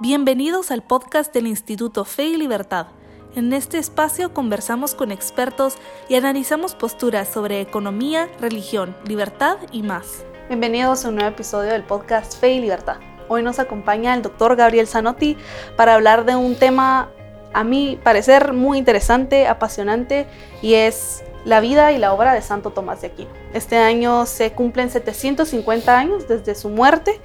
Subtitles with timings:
[0.00, 2.86] Bienvenidos al podcast del Instituto Fe y Libertad.
[3.34, 5.74] En este espacio conversamos con expertos
[6.08, 10.24] y analizamos posturas sobre economía, religión, libertad y más.
[10.46, 12.98] Bienvenidos a un nuevo episodio del podcast Fe y Libertad.
[13.26, 15.36] Hoy nos acompaña el doctor Gabriel Zanotti
[15.76, 17.10] para hablar de un tema,
[17.52, 20.28] a mi parecer, muy interesante, apasionante,
[20.62, 23.30] y es la vida y la obra de Santo Tomás de Aquino.
[23.52, 27.20] Este año se cumplen 750 años desde su muerte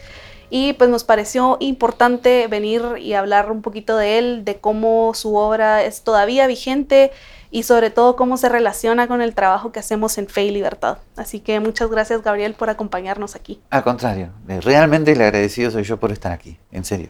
[0.55, 5.35] y pues nos pareció importante venir y hablar un poquito de él, de cómo su
[5.35, 7.11] obra es todavía vigente
[7.49, 10.99] y sobre todo cómo se relaciona con el trabajo que hacemos en Fe y Libertad.
[11.15, 13.61] Así que muchas gracias Gabriel por acompañarnos aquí.
[13.71, 14.29] Al contrario,
[14.61, 17.09] realmente le agradecido soy yo por estar aquí, en serio.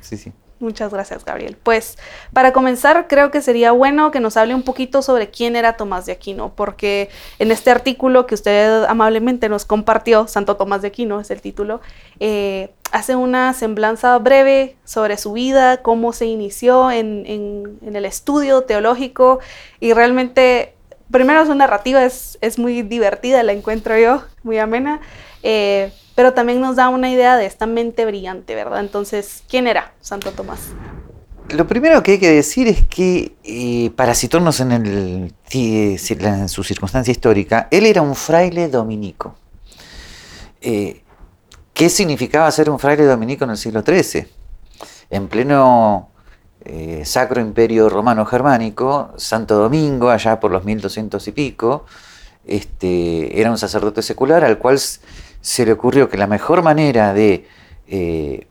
[0.00, 0.32] Sí, sí.
[0.60, 1.56] Muchas gracias, Gabriel.
[1.62, 1.98] Pues
[2.32, 6.06] para comenzar, creo que sería bueno que nos hable un poquito sobre quién era Tomás
[6.06, 11.20] de Aquino, porque en este artículo que usted amablemente nos compartió, Santo Tomás de Aquino
[11.20, 11.80] es el título,
[12.20, 19.40] eh, hace una semblanza breve sobre su vida, cómo se inició en, el estudio teológico
[19.80, 20.74] y realmente,
[21.10, 25.00] primero su narrativa es, muy divertida, la encuentro yo, muy amena.
[25.42, 28.78] Eh, pero también nos da una idea de esta mente brillante, ¿verdad?
[28.78, 30.60] Entonces, ¿quién era Santo Tomás?
[31.48, 36.62] Lo primero que hay que decir es que, eh, para situarnos en, el, en, su
[36.62, 39.34] circunstancia histórica, él era un fraile dominico.
[40.60, 41.03] Eh,
[41.74, 44.28] ¿Qué significaba ser un fraile dominico en el siglo XIII?
[45.10, 46.08] En pleno
[46.64, 51.84] eh, Sacro Imperio Romano Germánico, Santo Domingo, allá por los 1200 y pico,
[52.46, 57.48] este, era un sacerdote secular al cual se le ocurrió que la mejor manera de
[57.88, 58.46] eh,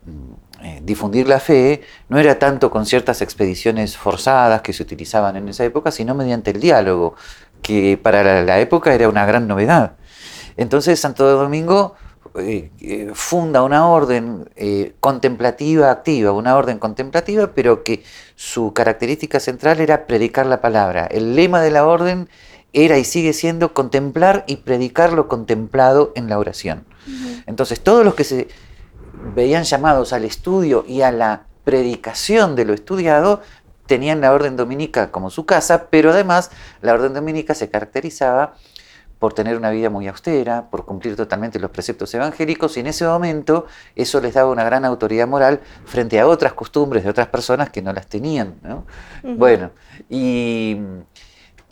[0.61, 5.47] eh, difundir la fe no era tanto con ciertas expediciones forzadas que se utilizaban en
[5.47, 7.15] esa época, sino mediante el diálogo,
[7.61, 9.93] que para la, época era una gran novedad.
[10.57, 11.95] Entonces Santo Domingo
[12.35, 14.49] eh, funda una orden
[14.99, 18.03] contemplativa activa, una orden contemplativa, pero que
[18.35, 21.05] su característica central era predicar la palabra.
[21.05, 22.29] El lema de la orden
[22.73, 26.85] era y sigue siendo contemplar y predicar lo contemplado en la oración.
[27.45, 28.47] Entonces, todos los que se
[29.35, 33.41] veían llamados al estudio y a la predicación de lo estudiado
[33.85, 36.51] tenían la orden dominica como su casa, pero además
[36.81, 38.55] la orden dominica se caracterizaba
[39.19, 43.05] por tener una vida muy austera, por cumplir totalmente los preceptos evangélicos, y en ese
[43.05, 47.69] momento eso les daba una gran autoridad moral frente a otras costumbres de otras personas
[47.69, 48.55] que no las tenían.
[49.23, 49.71] Bueno,
[50.09, 50.77] y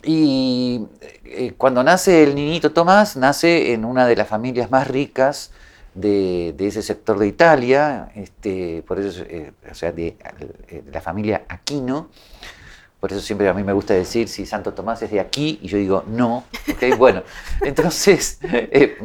[0.02, 0.86] y
[1.24, 5.52] eh, cuando nace el niñito Tomás, nace en una de las familias más ricas
[5.94, 10.16] de, ese sector de Italia, este, por eso, eh, o sea, de,
[10.90, 12.08] la familia Aquino.
[13.02, 15.66] Por eso siempre a mí me gusta decir si Santo Tomás es de aquí, y
[15.66, 16.44] yo digo no.
[16.72, 16.92] ¿okay?
[16.96, 17.24] Bueno,
[17.60, 18.96] entonces, eh,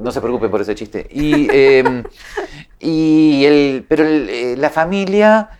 [0.00, 1.08] no se preocupen por ese chiste.
[1.10, 2.04] Y, em,
[2.78, 4.04] y el, pero
[4.56, 5.50] la familia,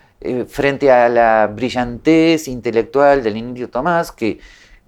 [0.46, 4.38] frente a la brillantez intelectual del niñito Tomás, que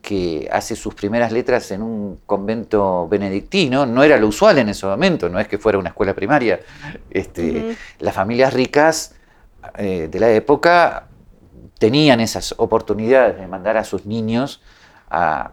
[0.07, 4.87] que hace sus primeras letras en un convento benedictino, no era lo usual en ese
[4.87, 6.61] momento, no es que fuera una escuela primaria.
[7.11, 9.17] Este, Las familias ricas
[9.77, 11.09] eh, de la época
[11.79, 14.61] tenían esas oportunidades de mandar a sus niños
[15.11, 15.53] a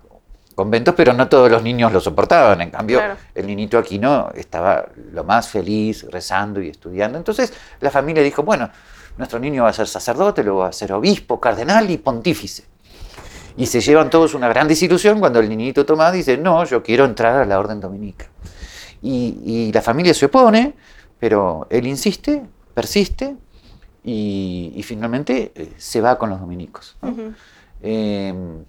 [0.55, 2.61] conventos, pero no todos los niños lo soportaban.
[2.61, 3.01] En cambio,
[3.33, 7.17] el niñito Aquino estaba lo más feliz rezando y estudiando.
[7.17, 8.69] Entonces la familia dijo, bueno,
[9.17, 12.65] nuestro niño va a ser sacerdote, luego va a ser obispo, cardenal y pontífice.
[13.55, 17.05] Y se llevan todos una gran desilusión cuando el niñito Tomás dice, no, yo quiero
[17.05, 18.27] entrar a la orden dominica.
[19.01, 20.73] Y, la familia se opone,
[21.19, 23.35] pero él insiste, persiste
[24.03, 26.97] y, finalmente eh, se va con los dominicos.
[27.81, 28.63] Em,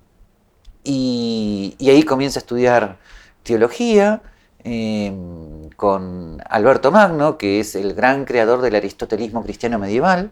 [0.85, 2.99] y, ahí comienza a estudiar
[3.43, 4.23] teología,
[4.67, 10.31] Em, con Alberto Magno, que es el gran creador del aristotelismo cristiano medieval.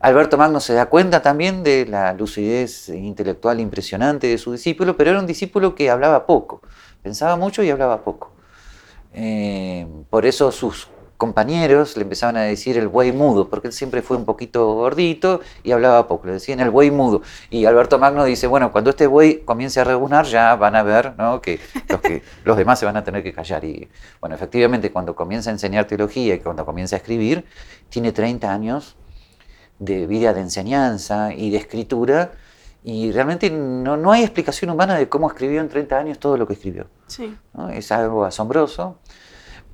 [0.00, 5.10] Alberto Magno se da cuenta también de la lucidez intelectual impresionante de su discípulo, pero
[5.10, 6.62] era un discípulo que hablaba poco,
[7.00, 8.32] pensaba mucho y hablaba poco.
[9.12, 10.88] Em, por eso sus
[11.20, 15.42] compañeros le empezaban a decir el buey mudo, porque él siempre fue un poquito gordito
[15.62, 17.20] y hablaba poco, le decían el buey mudo.
[17.50, 21.12] Y Alberto Magno dice, bueno, cuando este buey comience a rebunar ya van a ver
[21.42, 23.62] que, los que los demás se van a tener que callar.
[23.66, 23.86] Y
[24.18, 27.44] bueno, efectivamente cuando comienza a enseñar teología y cuando comienza a escribir,
[27.90, 28.96] tiene 30 años
[29.78, 32.32] de vida de enseñanza y de escritura,
[32.82, 36.46] y realmente no, no, hay explicación humana de cómo escribió en 30 años todo lo
[36.46, 36.86] que escribió.
[37.08, 37.36] Sí.
[37.72, 38.96] Es algo asombroso.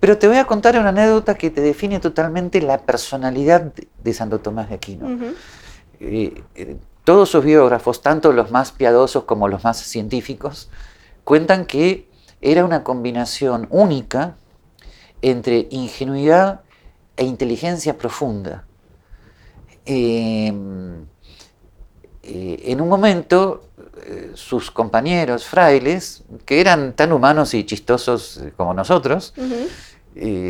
[0.06, 3.72] Pero te voy a contar una anécdota que te define totalmente la personalidad
[4.04, 5.18] de Santo Tomás de Aquino.
[5.98, 10.70] Eh, eh, todos sus biógrafos, tanto los más piadosos como los más científicos,
[11.24, 12.08] cuentan que
[12.40, 14.36] era una combinación única
[15.22, 16.60] entre ingenuidad
[17.16, 18.64] e inteligencia profunda.
[19.86, 21.04] em,
[22.22, 23.70] eh, en un momento
[24.04, 29.32] eh, sus compañeros frailes, que eran tan humanos y chistosos como nosotros,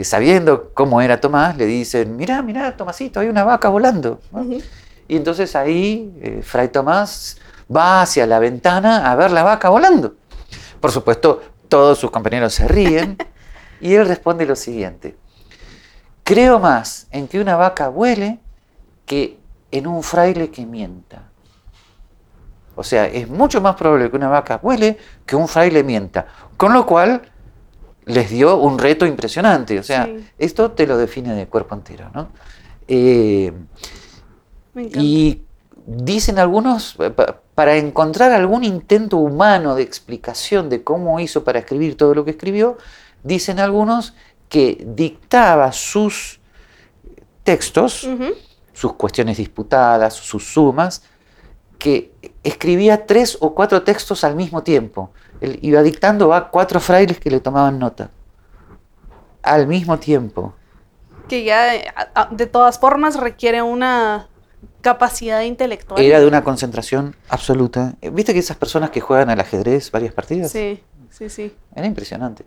[0.03, 4.21] sabiendo cómo era Tomás, le dicen, mirá, mirá, Tomasito, hay una vaca volando.
[5.09, 7.39] Y entonces ahí Fray Tomás
[7.75, 10.15] va hacia la ventana a ver la vaca volando.
[10.81, 13.19] Por supuesto, todos sus compañeros se ríen
[13.81, 15.17] y él responde lo siguiente.
[16.23, 18.41] Creo más en que una vaca vuele
[19.05, 19.39] que
[19.71, 21.23] en un fraile que mienta.
[22.75, 26.27] O sea, es mucho más probable que una vaca vuele que un fraile mienta.
[26.57, 27.23] Con lo cual
[28.07, 29.79] les dio un reto impresionante.
[29.79, 30.09] O sea,
[30.39, 32.11] esto te lo define de cuerpo entero.
[32.15, 32.29] ¿no?
[32.89, 33.53] Eh,
[34.75, 35.43] y
[35.87, 36.97] dicen algunos,
[37.55, 42.31] para encontrar algún intento humano de explicación de cómo hizo para escribir todo lo que
[42.31, 42.79] escribió,
[43.23, 44.15] dicen algunos
[44.49, 46.41] que dictaba sus
[47.43, 48.09] textos,
[48.73, 51.03] sus cuestiones disputadas, sus sumas,
[51.79, 52.13] que
[52.43, 55.11] escribía tres o cuatro textos al mismo tiempo.
[55.41, 58.11] Él iba dictando a cuatro frailes que le tomaban nota.
[59.43, 60.55] Al mismo tiempo.
[61.29, 61.73] Que ya
[62.31, 64.29] de todas formas requiere una
[64.81, 66.01] capacidad intelectual.
[66.01, 67.95] Era de una concentración absoluta.
[68.13, 70.53] ¿Viste que esas personas que juegan al ajedrez varias partidas?
[70.53, 71.55] Sí, sí, sí.
[71.75, 72.45] Era impresionante.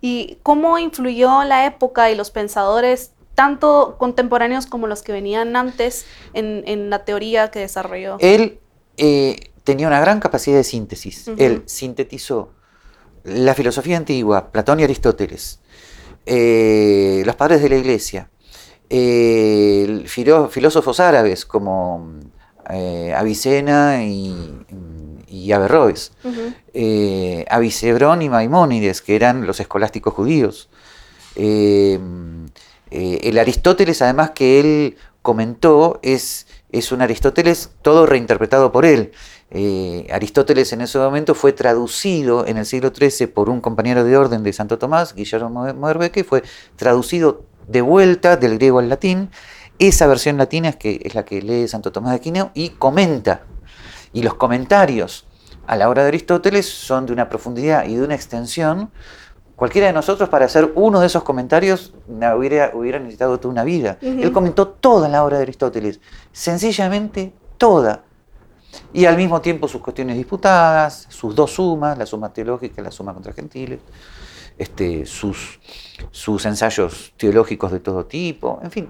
[0.00, 6.06] ¿Y cómo influyó la época y los pensadores, tanto contemporáneos como los que venían antes,
[6.34, 8.16] en, la teoría que desarrolló?
[8.20, 8.60] Él
[8.96, 11.28] eh, tenía una gran capacidad de síntesis.
[11.36, 12.50] Él sintetizó
[13.24, 15.60] la filosofía antigua, Platón y Aristóteles,
[16.26, 18.30] eh, los padres de la iglesia,
[18.90, 22.14] eh, filósofos árabes como
[22.70, 26.12] eh, Avicena y, Averroes,
[27.48, 30.68] Avicebrón y Maimónides, que eran los escolásticos judíos.
[31.36, 32.38] el
[33.38, 39.12] Aristóteles, además, que él comentó, es, es un Aristóteles todo reinterpretado por él.
[40.10, 44.42] Aristóteles en ese momento fue traducido en el siglo XIII por un compañero de orden
[44.42, 46.42] de Santo Tomás, Guillermo Moerbeke, fue
[46.76, 49.30] traducido de vuelta del griego al latín.
[49.78, 53.42] Esa versión latina es, que, es la que lee Santo Tomás de Aquino y comenta.
[54.12, 55.26] Y los comentarios
[55.66, 58.90] a la obra de Aristóteles son de una profundidad y de una extensión.
[59.56, 63.98] Cualquiera de nosotros para hacer uno de esos comentarios hubiera, hubiera necesitado toda una vida.
[64.00, 66.00] Él comentó toda la obra de Aristóteles,
[66.32, 68.04] sencillamente toda.
[68.92, 72.90] Y al mismo tiempo sus cuestiones disputadas, sus dos sumas, la suma teológica y la
[72.90, 73.80] suma contra gentiles
[74.58, 75.60] este, sus,
[76.10, 78.88] sus ensayos teológicos de todo tipo, en fin.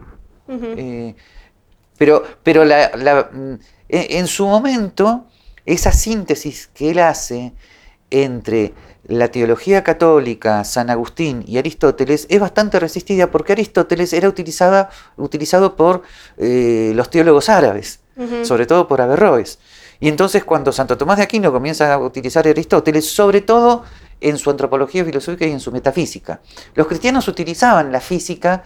[0.49, 1.15] Eh,
[1.97, 3.55] pero pero mm,
[3.89, 5.27] e, en su momento,
[5.65, 7.53] esa síntesis que él hace
[8.11, 8.75] entre
[9.05, 15.75] la teología católica, San Agustín y Aristóteles es bastante resistida porque Aristóteles era utilizada, utilizado
[15.75, 16.03] por
[16.37, 18.02] eh, los teólogos árabes,
[18.43, 19.59] sobre todo por Averroes.
[20.01, 23.85] Y entonces cuando Santo Tomás de Aquino comienza a utilizar Aristóteles, sobre todo
[24.21, 26.41] en su antropología filosófica y en su metafísica.
[26.75, 28.63] Los cristianos utilizaban la física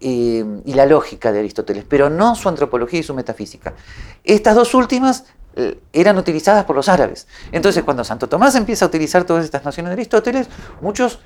[0.00, 3.74] eh, y la lógica de Aristóteles, pero no su antropología y su metafísica.
[4.22, 5.24] Estas dos últimas
[5.56, 7.26] eh, eran utilizadas por los árabes.
[7.50, 10.48] Entonces, cuando Santo Tomás empieza a utilizar todas estas nociones de Aristóteles,
[10.80, 11.18] muchos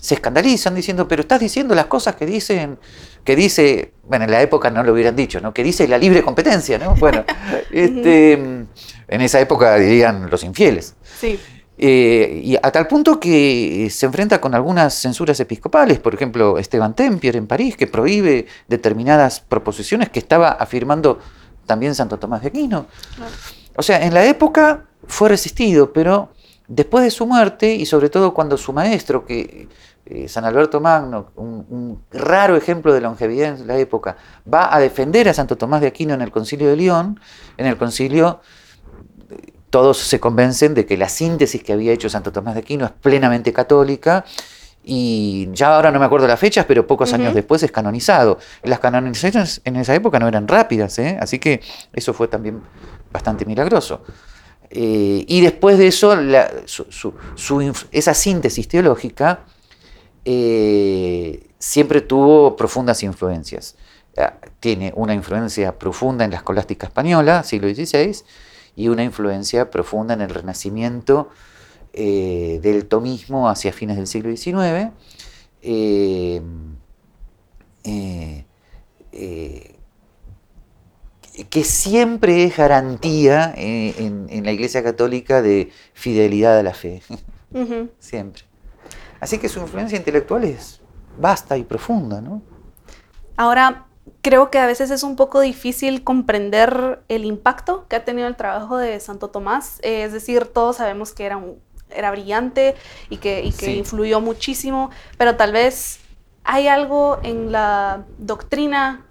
[0.00, 2.78] se escandalizan diciendo, pero estás diciendo las cosas que dicen,
[3.22, 5.52] que dice, bueno, en la época no lo hubieran dicho, ¿no?
[5.52, 6.94] Que dice la libre competencia, ¿no?
[6.96, 7.24] Bueno,
[7.70, 10.94] este, en esa época dirían los infieles.
[11.20, 11.38] Sí.
[11.82, 16.94] Eh, y a tal punto que se enfrenta con algunas censuras episcopales, por ejemplo, Esteban
[16.94, 21.18] Tempier en París, que prohíbe determinadas proposiciones que estaba afirmando
[21.66, 22.86] también Santo Tomás de Aquino.
[23.76, 26.30] O sea, en la época fue resistido, pero
[26.68, 29.68] después de su muerte, y sobre todo cuando su maestro, que
[30.10, 34.16] eh, San Alberto Magno, un, un, raro ejemplo de longevidad en la época,
[34.52, 37.20] va a defender a Santo Tomás de Aquino en el concilio de León,
[37.56, 38.40] en el concilio
[39.70, 42.90] todos se convencen de que la síntesis que había hecho Santo Tomás de Aquino es
[42.90, 44.24] plenamente católica
[44.82, 48.38] y ya ahora no me acuerdo las fechas, pero pocos años después es canonizado.
[48.64, 51.16] Las canonizaciones en esa época no eran rápidas, ¿eh?
[51.20, 51.60] así que
[51.92, 52.62] eso fue también
[53.12, 54.02] bastante milagroso.
[54.70, 56.16] Eh, y después de eso,
[57.92, 59.40] esa síntesis teológica
[60.24, 63.76] eh, siempre tuvo profundas influencias.
[64.58, 68.22] Tiene una influencia profunda en la escolástica española, siglo XVI,
[68.76, 71.28] y una influencia profunda en el renacimiento
[71.92, 74.92] eh, del tomismo hacia fines del siglo XIX,
[75.62, 76.40] eh,
[77.82, 78.44] eh,
[81.48, 87.02] que siempre es garantía en, la Iglesia Católica de fidelidad a la fe,
[87.98, 88.49] siempre.
[89.20, 90.80] Así que su influencia intelectual es
[91.18, 92.42] vasta y profunda, ¿no?
[93.36, 93.86] Ahora,
[94.22, 98.36] creo que a veces es un poco difícil comprender el impacto que ha tenido el
[98.36, 99.78] trabajo de Santo Tomás.
[99.82, 101.60] Eh, es decir, todos sabemos que era, un,
[101.90, 102.74] era brillante
[103.08, 106.00] y que, y que influyó muchísimo, pero tal vez
[106.44, 109.06] hay algo en la doctrina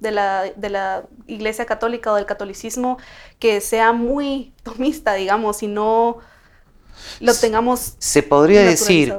[0.00, 2.98] de la, de la, Iglesia Católica o del catolicismo
[3.38, 6.18] que sea muy tomista, digamos, y no
[7.20, 7.94] lo tengamos.
[7.98, 9.14] Se podría decir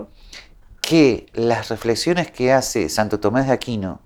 [0.93, 3.99] que las reflexiones que hace Santo Tomás de Aquino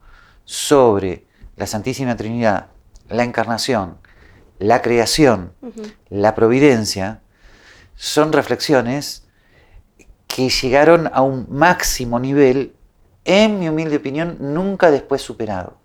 [0.45, 1.27] sobre
[1.57, 2.67] la Santísima Trinidad,
[3.09, 3.97] la encarnación,
[4.57, 5.51] la creación,
[6.07, 7.19] la providencia,
[7.97, 9.27] son reflexiones
[10.27, 12.73] que llegaron a un máximo nivel,
[13.25, 15.75] en mi humilde opinión, nunca después superado.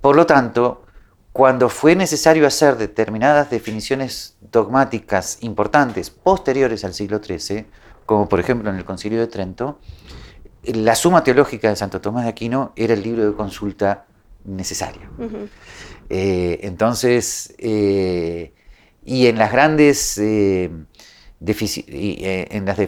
[0.00, 0.86] Por lo tanto,
[1.32, 7.66] cuando fue necesario hacer determinadas definiciones dogmáticas importantes posteriores al siglo XIII,
[8.06, 9.78] como por ejemplo en el Concilio de Trento,
[10.64, 14.06] la suma teológica de Santo Tomás de Aquino era el libro de consulta
[14.44, 15.10] necesario.
[16.08, 18.54] Eh, entonces, eh,
[19.04, 20.70] y en las grandes, eh,
[21.40, 22.78] en las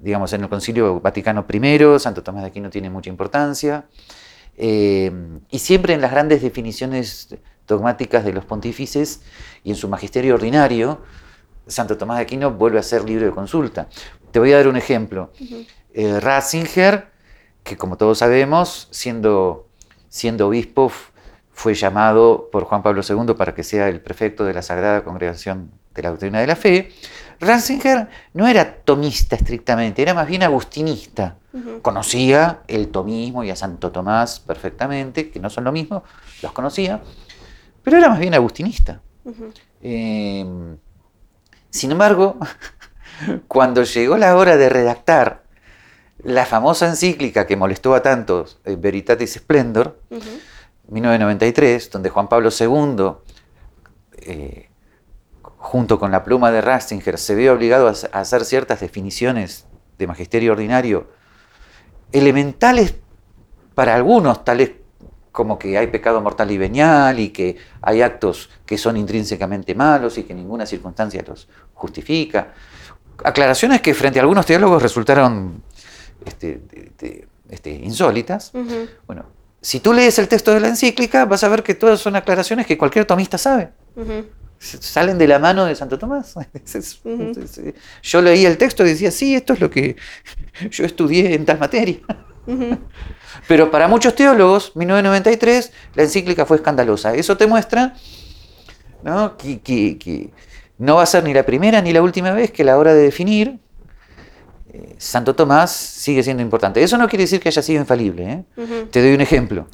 [0.00, 3.86] digamos, en el Concilio Vaticano I, Santo Tomás de Aquino tiene mucha importancia,
[4.54, 7.34] y siempre en las grandes definiciones
[7.66, 9.22] dogmáticas de los pontífices
[9.64, 11.00] y en su magisterio ordinario,
[11.66, 13.88] Santo Tomás de Aquino vuelve a ser libro de consulta.
[14.32, 15.30] Te voy a dar un ejemplo.
[15.94, 17.08] Eh, Ratzinger,
[17.62, 19.68] que como todos sabemos, siendo,
[20.08, 20.90] siendo obispo,
[21.52, 25.70] fue llamado por Juan Pablo II para que sea el prefecto de la Sagrada Congregación
[25.94, 26.90] de la Doctrina de la Fe.
[27.40, 31.36] Ratzinger no era tomista estrictamente, era más bien agustinista.
[31.82, 36.02] Conocía el tomismo y a Santo Tomás perfectamente, que no son lo mismo,
[36.40, 37.02] los conocía,
[37.82, 39.02] pero era más bien agustinista.
[39.82, 40.78] Em,
[41.68, 42.38] sin embargo,
[43.48, 45.42] cuando llegó la hora de redactar
[46.22, 49.98] la famosa encíclica que molestó a tantos, eh, Veritatis Splendor,
[50.88, 53.12] 1993, donde Juan Pablo II,
[54.18, 54.68] eh,
[55.56, 59.66] junto con la pluma de Ratzinger, se vio obligado a hacer ciertas definiciones
[59.98, 61.08] de magisterio ordinario
[62.12, 62.94] elementales
[63.74, 64.72] para algunos, tales
[65.32, 70.18] como que hay pecado mortal y venial y que hay actos que son intrínsecamente malos
[70.18, 72.52] y que ninguna circunstancia los justifica.
[73.24, 75.62] Aclaraciones que frente a algunos teólogos resultaron
[76.24, 76.60] este,
[77.48, 78.52] este, insólitas.
[79.06, 79.26] Bueno,
[79.60, 82.66] si tú lees el texto de la encíclica, vas a ver que todas son aclaraciones
[82.66, 83.70] que cualquier tomista sabe.
[84.58, 86.34] Salen de la mano de Santo Tomás.
[88.02, 89.96] Yo leí el texto y decía, sí, esto es lo que
[90.70, 91.98] yo estudié en tal materia.
[93.48, 97.14] Pero para muchos teólogos, 1993, la encíclica fue escandalosa.
[97.14, 97.94] Eso te muestra
[99.38, 100.30] Que,
[100.82, 102.92] no va a ser ni la primera ni la última vez que a la hora
[102.92, 103.60] de definir
[104.72, 106.82] eh, Santo Tomás sigue siendo importante.
[106.82, 108.44] Eso no quiere decir que haya sido infalible.
[108.56, 108.86] ¿eh?
[108.90, 109.68] Te doy un ejemplo.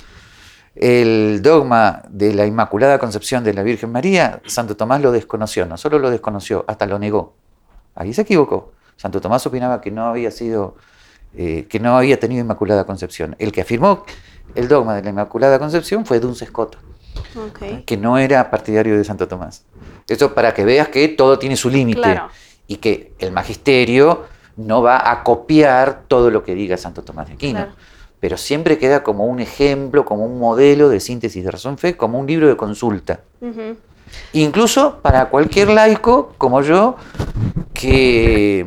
[0.75, 5.79] El dogma de la Inmaculada Concepción de la Virgen María, Santo Tomás lo desconoció, no
[5.79, 7.35] solo lo desconoció, hasta lo negó.
[7.95, 8.73] Ahí se equivocó.
[8.97, 10.77] Santo Tomás opinaba que no había sido,
[11.35, 13.35] eh, que no había tenido Inmaculada Concepción.
[13.39, 14.05] El que afirmó
[14.55, 16.45] el dogma de la Inmaculada Concepción fue Duns
[17.87, 19.65] Que no era partidario de Santo Tomás.
[20.07, 22.21] Eso para que veas que todo tiene su límite
[22.67, 24.25] y que el magisterio
[24.57, 27.69] no va a copiar todo lo que diga Santo Tomás de Aquino,
[28.21, 32.19] pero siempre queda como un ejemplo, como un modelo de síntesis de razón fe, como
[32.19, 33.21] un libro de consulta.
[34.33, 36.97] Incluso para cualquier laico como yo
[37.73, 38.67] que,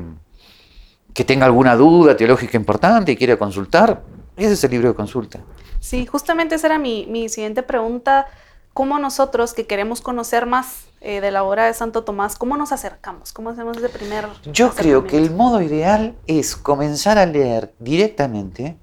[1.14, 4.02] que tenga alguna duda teológica importante y quiera consultar,
[4.38, 5.40] ese es el libro de consulta.
[5.82, 8.28] Sí, justamente esa era mi, mi siguiente pregunta.
[8.74, 12.72] ¿Cómo nosotros que queremos conocer más eh, de la obra de Santo Tomás, ¿cómo nos
[12.72, 13.34] acercamos?
[13.34, 14.28] ¿Cómo hacemos ese primer...
[14.54, 18.78] Yo creo que el modo ideal es comenzar a leer directamente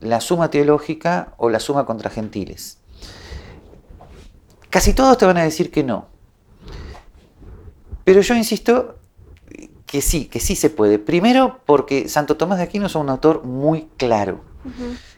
[0.00, 2.78] la suma teológica o la suma contra gentiles.
[4.68, 6.08] Casi todos te van a decir que no.
[8.02, 8.96] Pero yo insisto
[9.86, 10.98] que sí, que sí se puede.
[10.98, 14.40] Primero porque Santo Tomás de Aquino es un autor muy claro.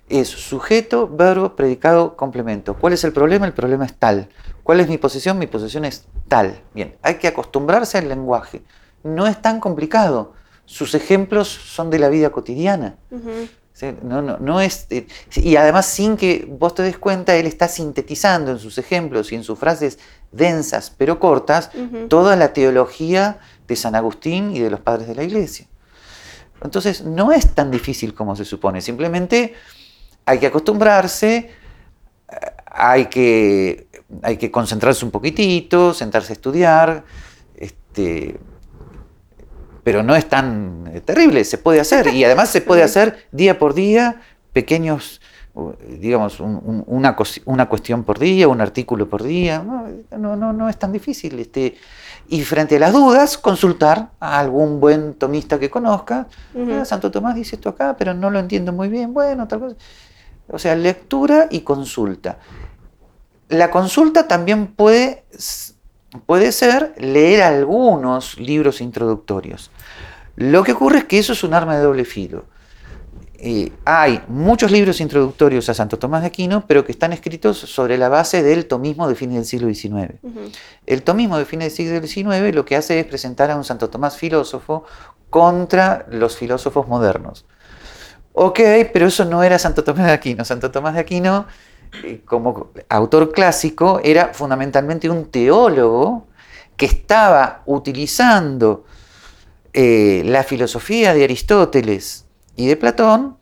[0.08, 2.74] Es sujeto, verbo, predicado, complemento.
[2.74, 3.46] ¿Cuál es el problema?
[3.46, 4.28] El problema es tal.
[4.62, 5.38] ¿Cuál es mi posición?
[5.38, 6.60] Mi posición es tal.
[6.74, 8.62] Bien, hay que acostumbrarse al lenguaje.
[9.02, 10.34] No es tan complicado.
[10.64, 12.96] Sus ejemplos son de la vida cotidiana.
[14.02, 17.68] no, no, no es, eh, y además sin que vos te des cuenta, él está
[17.68, 19.98] sintetizando en sus ejemplos y en sus frases
[20.32, 21.70] densas pero cortas
[22.08, 25.66] toda la teología de San Agustín y de los padres de la iglesia.
[26.62, 29.54] Entonces no es tan difícil como se supone, simplemente
[30.26, 31.50] hay que acostumbrarse,
[32.66, 33.86] hay que
[34.22, 37.04] hay que concentrarse un poquitito, sentarse a estudiar,
[37.56, 38.38] este,
[39.82, 43.74] pero no es tan terrible, se puede hacer y además se puede hacer día por
[43.74, 44.20] día
[44.52, 45.20] pequeños
[45.88, 47.16] digamos, una,
[47.46, 49.64] una, cuestión por día, un artículo por día,
[50.10, 51.38] no, no, no, es tan difícil.
[51.38, 51.76] Este,
[52.28, 56.26] y frente a las dudas, consultar a algún buen tomista que conozca.
[56.54, 59.76] Ah, Santo Tomás dice esto acá, pero no lo entiendo muy bien, bueno, tal cosa.
[60.48, 62.38] O sea, lectura y consulta.
[63.48, 65.24] La consulta también puede,
[66.26, 69.70] puede ser leer algunos libros introductorios.
[70.36, 72.44] Lo que ocurre es que eso es un arma de doble filo
[73.38, 77.98] eh, hay muchos libros introductorios a Santo Tomás de Aquino, pero que están escritos sobre
[77.98, 80.14] la base del tomismo de fines del siglo XIX.
[80.86, 83.90] El tomismo de fines del siglo XIX lo que hace es presentar a un Santo
[83.90, 84.84] Tomás filósofo
[85.28, 87.44] contra los filósofos modernos.
[88.38, 88.60] Ok,
[88.92, 90.44] pero eso no era Santo Tomás de Aquino.
[90.44, 91.46] Santo Tomás de Aquino,
[92.04, 96.26] eh, como autor clásico, era fundamentalmente un teólogo
[96.76, 98.84] que estaba utilizando
[99.72, 102.26] eh, la filosofía de Aristóteles,
[102.56, 103.36] y de Platón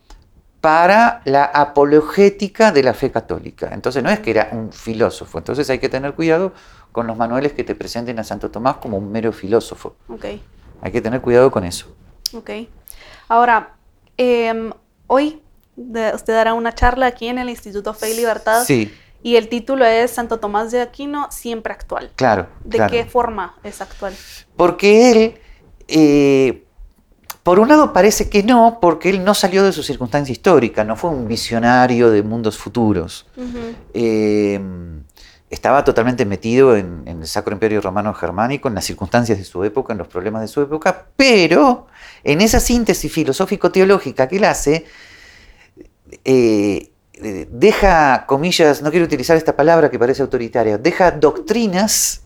[0.61, 3.69] para la apologética de la fe católica.
[3.71, 6.53] Entonces no es que era un filósofo, entonces hay que tener cuidado
[6.91, 9.95] con los manuales que te presenten a Santo Tomás como un mero filósofo.
[10.07, 10.41] Okay.
[10.81, 11.87] Hay que tener cuidado con eso.
[12.33, 12.49] Ok.
[13.27, 13.73] Ahora,
[14.17, 14.71] em,
[15.07, 15.41] hoy
[15.77, 18.63] usted dará una charla aquí en el Instituto Fe y Libertad.
[18.63, 18.93] Sí.
[19.23, 22.11] Y el título es Santo Tomás de Aquino, siempre actual.
[22.15, 22.47] Claro.
[22.63, 24.13] ¿De qué forma es actual?
[24.55, 25.39] Porque él
[25.87, 26.65] eh,
[27.45, 30.95] por un lado parece que no, porque él no salió de su circunstancia histórica, no
[30.95, 33.27] fue un visionario de mundos futuros.
[33.93, 34.59] Eh,
[35.49, 39.93] estaba totalmente metido en, el Sacro Imperio Romano Germánico, en las circunstancias de su época,
[39.93, 41.87] en los problemas de su época, pero
[42.23, 44.85] en esa síntesis filosófico-teológica que él hace,
[46.23, 46.91] eh,
[47.49, 52.23] deja, comillas, no quiero utilizar esta palabra que parece autoritaria, deja doctrinas,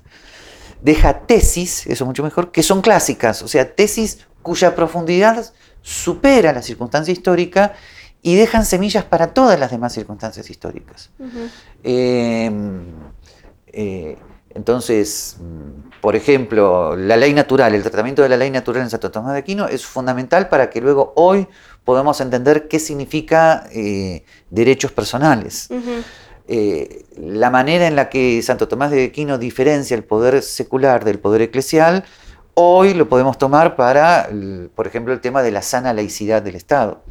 [0.81, 6.61] deja tesis, eso mucho mejor, que son clásicas, o sea, tesis cuya profundidad supera la
[6.61, 7.73] circunstancia histórica
[8.21, 11.09] y dejan semillas para todas las demás circunstancias históricas.
[11.83, 12.81] Em,
[13.67, 14.17] eh,
[14.49, 15.37] entonces,
[16.01, 19.39] por ejemplo, la ley natural, el tratamiento de la ley natural en Santo Tomás de
[19.39, 21.47] Aquino es fundamental para que luego hoy
[21.85, 25.69] podamos entender qué significa eh, derechos personales.
[26.51, 31.19] Eh, la manera en la que Santo Tomás de Aquino diferencia el poder secular del
[31.19, 32.03] poder eclesial
[32.61, 34.29] Hoy lo podemos tomar para,
[34.75, 37.01] por ejemplo, el tema de la sana laicidad del Estado.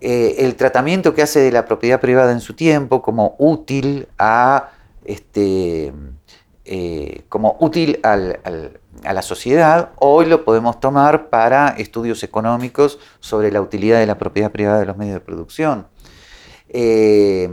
[0.00, 4.70] Eh, el tratamiento que hace de la propiedad privada en su tiempo como útil a
[5.04, 5.92] este,
[6.64, 8.16] eh, como útil a
[9.12, 14.50] la sociedad, hoy lo podemos tomar para estudios económicos sobre la utilidad de la propiedad
[14.50, 15.86] privada de los medios de producción.
[16.70, 17.50] Eh,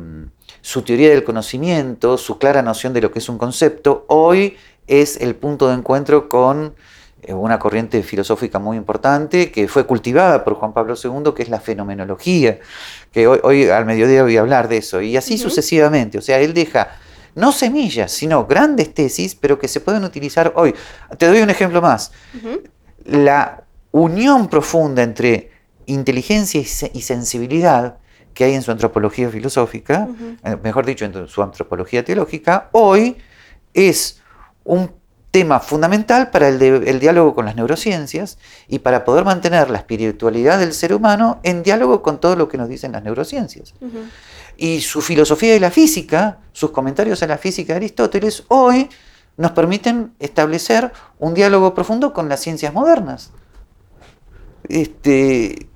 [0.62, 4.56] su teoría del conocimiento, su clara noción de lo que es un concepto, hoy
[4.88, 6.76] es el punto de encuentro con
[7.30, 11.60] una corriente filosófica muy importante que fue cultivada por Juan Pablo II, que es la
[11.60, 12.60] fenomenología,
[13.12, 16.18] que hoy, al mediodía voy a hablar de eso, y así sucesivamente.
[16.18, 16.90] O sea, él deja
[17.36, 20.74] no semillas, sino grandes tesis, pero que se pueden utilizar hoy.
[21.18, 22.12] Te doy un ejemplo más.
[23.06, 25.52] La unión profunda entre
[25.86, 27.98] inteligencia y sensibilidad
[28.34, 30.08] que hay en su antropología filosófica,
[30.44, 33.18] eh, mejor dicho, en su antropología teológica, hoy
[33.74, 34.22] es
[34.64, 34.92] un
[35.32, 38.38] tema fundamental para el, diálogo con las neurociencias
[38.68, 42.58] y para poder mantener la espiritualidad del ser humano en diálogo con todo lo que
[42.58, 43.74] nos dicen las neurociencias.
[44.56, 48.90] Y su filosofía de la física, sus comentarios a la física de Aristóteles, hoy
[49.36, 53.32] nos permiten establecer un diálogo profundo con las ciencias modernas.
[54.68, 55.68] Este,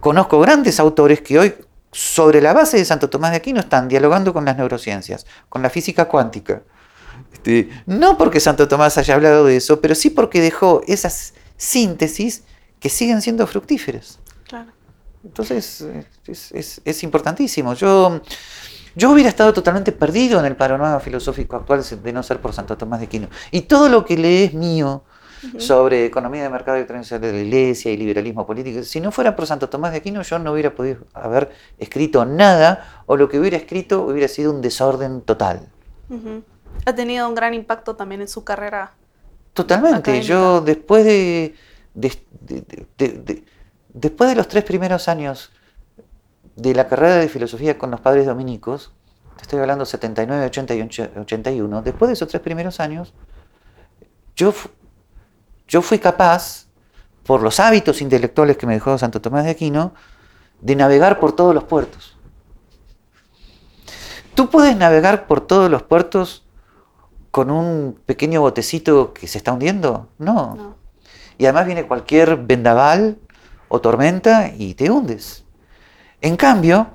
[0.00, 1.54] conozco grandes autores que hoy,
[1.92, 5.68] sobre la base de Santo Tomás de Aquino, están dialogando con las neurociencias, con la
[5.68, 6.62] física cuántica.
[7.32, 12.44] Este, no porque Santo Tomás haya hablado de eso, pero sí porque dejó esas síntesis
[12.80, 14.18] que siguen siendo fructíferas.
[15.22, 15.84] Entonces,
[16.26, 17.74] es, importantísimo.
[17.74, 18.22] Yo,
[18.96, 22.76] yo hubiera estado totalmente perdido en el panorama filosófico actual de no ser por Santo
[22.78, 23.28] Tomás de Aquino.
[23.50, 25.04] Y todo lo que lees mío
[25.58, 29.36] sobre economía de mercado y tradición de la iglesia y liberalismo político, si no fuera
[29.36, 33.38] por Santo Tomás de Aquino, yo no hubiera podido haber escrito nada, o lo que
[33.38, 35.68] hubiera escrito hubiera sido un desorden total
[36.86, 38.92] ha tenido un gran impacto también en su carrera.
[39.52, 40.22] Totalmente.
[40.22, 41.54] Yo después de,
[43.92, 45.50] después de los tres primeros años
[46.56, 48.92] de la carrera de filosofía con los padres dominicos,
[49.36, 53.14] te estoy hablando 79, 80 y 81, después de esos tres primeros años,
[54.36, 54.52] yo,
[55.66, 56.66] yo fui capaz,
[57.24, 59.94] por los hábitos intelectuales que me dejó Santo Tomás de Aquino,
[60.60, 62.16] de navegar por todos los puertos.
[64.34, 66.44] Tú puedes navegar por todos los puertos
[67.30, 70.08] con un pequeño botecito que se está hundiendo?
[70.18, 70.76] No.
[71.38, 73.18] Y además viene cualquier vendaval
[73.68, 75.44] o tormenta y te hundes.
[76.20, 76.88] En cambio,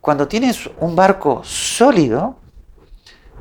[0.00, 2.36] cuando tienes un barco sólido,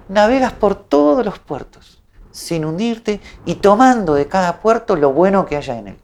[0.09, 2.01] navegas por todos los puertos,
[2.31, 5.97] sin hundirte y tomando de cada puerto lo bueno que haya en él.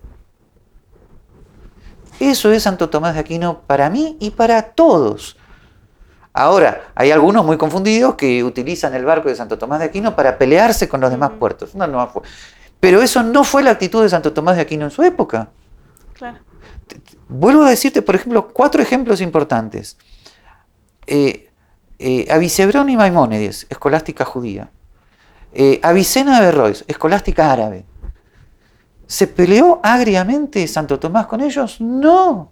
[2.20, 5.36] Eso es Santo Tomás de Aquino para mí y para todos.
[6.34, 10.38] Ahora, hay algunos muy confundidos que utilizan el barco de Santo Tomás de Aquino para
[10.38, 11.76] pelearse con los demás puertos.
[11.76, 12.12] No, no,
[12.80, 15.50] pero eso no fue la actitud de Santo Tomás de Aquino en su época.
[16.14, 16.40] Claro.
[17.28, 19.98] Vuelvo a decirte, por ejemplo, cuatro ejemplos importantes.
[21.06, 21.50] Eh,
[22.00, 24.72] eh, Avicebrón y Maimónides, escolástica judía.
[25.54, 27.86] Eh, Avicena de Berrois, escolástica árabe.
[29.06, 31.80] ¿Se peleó agriamente Santo Tomás con ellos?
[31.80, 32.52] No,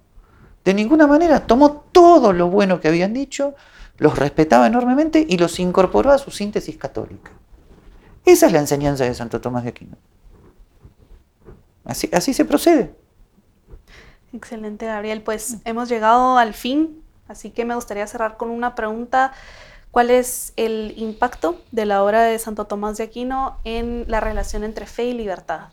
[0.64, 1.40] de ninguna manera.
[1.40, 3.54] Tomó todo lo bueno que habían dicho,
[3.98, 7.30] los respetaba enormemente y los incorporó a su síntesis católica.
[8.24, 9.96] Esa es la enseñanza de Santo Tomás de Aquino.
[11.84, 12.94] Así, así se procede.
[14.32, 15.22] Excelente, Gabriel.
[15.22, 19.32] Pues hemos llegado al fin, así que me gustaría cerrar con una pregunta.
[19.90, 24.64] ¿Cuál es el impacto de la obra de Santo Tomás de Aquino en la relación
[24.64, 25.68] entre fe y libertad?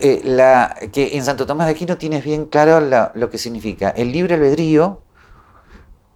[0.00, 2.80] Eh, la, que en Santo Tomás de Aquino tienes bien claro
[3.14, 5.02] lo que significa el libre albedrío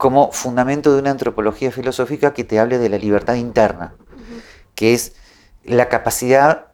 [0.02, 3.94] como fundamento de una antropología filosófica que te hable de la libertad interna,
[4.74, 5.14] que es
[5.62, 6.72] la capacidad,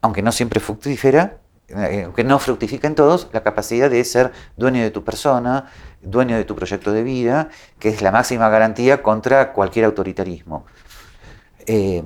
[0.00, 4.82] aunque no siempre fructífera, eh, aunque no fructifica en todos, la capacidad de ser dueño
[4.82, 9.52] de tu persona, dueño de tu proyecto de vida, que es la máxima garantía contra
[9.52, 10.64] cualquier autoritarismo.
[11.66, 12.02] Eh,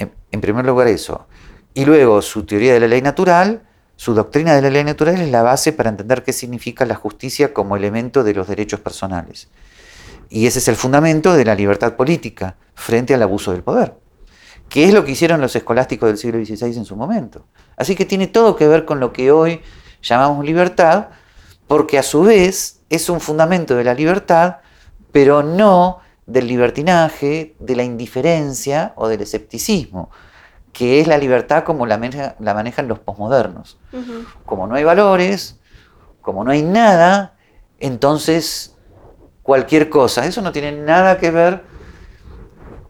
[0.00, 1.28] en, primer lugar eso.
[1.72, 3.62] Y luego su teoría de la ley natural,
[3.94, 7.54] su doctrina de la ley natural es la base para entender qué significa la justicia
[7.54, 9.48] como elemento de los derechos personales.
[10.30, 13.94] Y ese es el fundamento de la libertad política frente al abuso del poder,
[14.68, 17.46] que es lo que hicieron los escolásticos del siglo XVI en su momento.
[17.76, 19.60] Así que tiene todo que ver con lo que hoy
[20.02, 21.08] llamamos libertad,
[21.66, 24.56] porque a su vez es un fundamento de la libertad,
[25.12, 30.10] pero no del libertinaje, de la indiferencia o del escepticismo,
[30.72, 33.78] que es la libertad como la, manejan los posmodernos.
[34.44, 35.58] Como no hay valores,
[36.20, 37.34] como no hay nada,
[37.80, 38.76] entonces
[39.48, 40.26] cualquier cosa.
[40.26, 41.62] Eso no tiene nada que ver,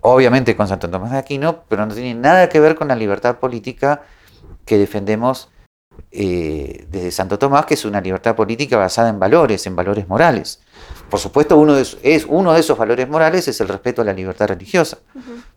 [0.01, 3.39] obviamente, con Santo Tomás de Aquino, pero no tiene nada que ver con la libertad
[3.39, 4.03] política
[4.65, 5.51] que defendemos
[6.11, 10.61] eh, desde Santo Tomás, que es una libertad política basada en valores, en valores morales.
[11.09, 14.13] Por supuesto, uno de, es, uno de esos valores morales es el respeto a la
[14.13, 14.99] libertad religiosa,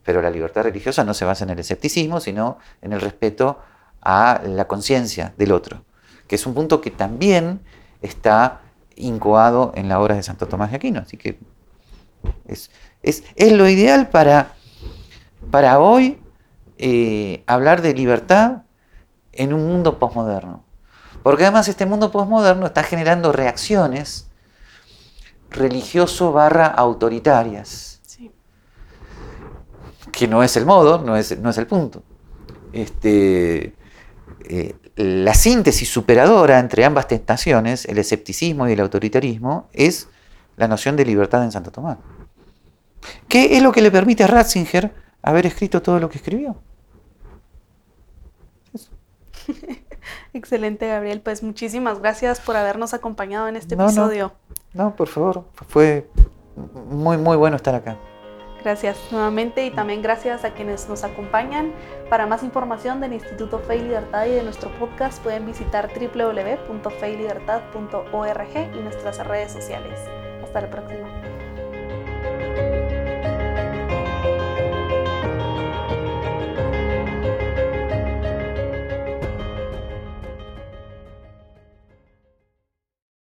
[0.04, 3.58] pero la libertad religiosa no se basa en el escepticismo, sino en el respeto
[4.04, 5.84] a la conciencia del otro,
[6.28, 7.62] que es un punto que también
[8.04, 8.62] está
[8.96, 11.00] incoado en la obra de Santo Tomás de Aquino.
[11.00, 11.40] Así que
[12.48, 12.72] es,
[13.52, 14.54] lo ideal para,
[15.50, 16.20] para hoy
[16.78, 18.64] eh, hablar de libertad
[19.34, 20.64] en un mundo posmoderno.
[21.24, 24.28] Porque además este mundo posmoderno está generando reacciones
[25.50, 27.90] religioso barra autoritarias.
[30.12, 32.04] Que no es el modo, no es, no es el punto.
[32.74, 33.76] Este,
[34.44, 40.08] eh, la síntesis superadora entre ambas tentaciones, el escepticismo y el autoritarismo, es
[40.58, 41.98] la noción de libertad en Santo Tomás.
[43.28, 46.58] ¿Qué es lo que le permite a Ratzinger haber escrito todo lo que escribió?
[50.34, 51.22] Excelente, Gabriel.
[51.22, 54.34] Pues muchísimas gracias por habernos acompañado en este episodio.
[54.74, 55.46] no, por favor.
[55.68, 56.10] Fue
[56.90, 57.98] muy, muy bueno estar acá.
[58.64, 61.74] Gracias nuevamente y también gracias a quienes nos acompañan.
[62.10, 68.56] Para más información del Instituto Fe y Libertad y de nuestro podcast pueden visitar www.feylibertad.org
[68.56, 70.00] y nuestras redes sociales.
[70.44, 71.21] Hasta la próxima.